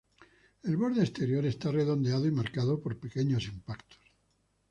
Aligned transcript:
El 0.63 0.77
borde 0.77 1.03
exterior 1.03 1.45
está 1.45 1.69
redondeado 1.69 2.25
y 2.25 2.31
marcado 2.31 2.81
por 2.81 2.97
pequeños 2.99 3.45
impactos. 3.47 3.99